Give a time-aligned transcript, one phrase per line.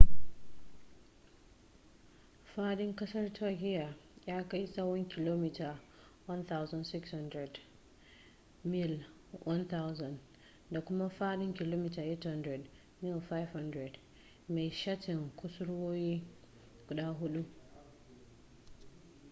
[2.43, 5.79] faɗin ƙasar turkiyya ya kai tsawon kilomita
[6.27, 7.49] 1,600
[8.63, 9.03] mil
[9.45, 10.19] 1,000
[10.71, 12.69] da kuma faɗin kilomita 800
[13.01, 13.91] mil 500
[14.49, 16.23] mai shatin kusurwoyi
[16.87, 17.45] guda huɗu